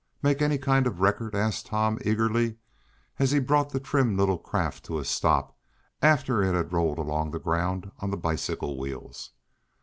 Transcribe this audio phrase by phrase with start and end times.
[0.23, 2.55] Make any kind of a record?" asked Tom eagerly,
[3.19, 5.55] as he brought the trim little craft to a stop,
[6.01, 9.29] after it had rolled along the ground on the bicycle wheels.